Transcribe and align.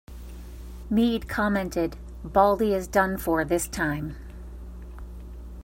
Meade 0.89 1.27
commented, 1.27 1.95
Baldy 2.23 2.73
is 2.73 2.87
done 2.87 3.19
for 3.19 3.45
this 3.45 3.67
time. 3.67 4.15